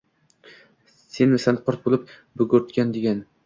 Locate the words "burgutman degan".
2.41-3.25